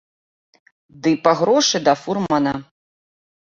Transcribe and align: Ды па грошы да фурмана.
Ды 1.03 1.11
па 1.29 1.35
грошы 1.43 1.85
да 1.91 1.97
фурмана. 2.03 2.59